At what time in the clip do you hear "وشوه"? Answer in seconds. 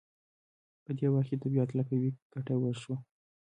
2.57-2.97